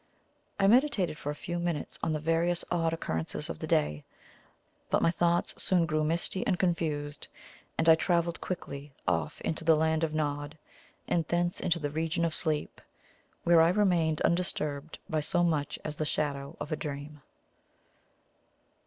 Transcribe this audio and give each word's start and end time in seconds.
I 0.59 0.65
meditated 0.65 1.19
for 1.19 1.29
a 1.29 1.35
few 1.35 1.59
minutes 1.59 1.99
on 2.01 2.11
the 2.11 2.19
various 2.19 2.65
odd 2.71 2.91
occurrences 2.91 3.51
of 3.51 3.59
the 3.59 3.67
day; 3.67 4.03
but 4.89 5.03
my 5.03 5.11
thoughts 5.11 5.53
soon 5.61 5.85
grew 5.85 6.03
misty 6.03 6.41
and 6.47 6.57
confused, 6.57 7.27
and 7.77 7.87
I 7.87 7.93
travelled 7.93 8.41
quickly 8.41 8.93
off 9.07 9.39
into 9.41 9.63
the 9.63 9.75
Land 9.75 10.03
of 10.03 10.15
Nod, 10.15 10.57
and 11.07 11.23
thence 11.27 11.59
into 11.59 11.77
the 11.77 11.91
region 11.91 12.25
of 12.25 12.33
sleep, 12.33 12.81
where 13.43 13.61
I 13.61 13.69
remained 13.69 14.21
undisturbed 14.21 14.97
by 15.07 15.19
so 15.19 15.43
much 15.43 15.77
as 15.85 15.97
the 15.97 16.05
shadow 16.05 16.57
of 16.59 16.71
a 16.71 16.75
dream. 16.75 17.21